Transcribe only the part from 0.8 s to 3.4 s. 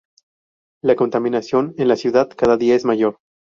La contaminación en la ciudad cada día es mayor.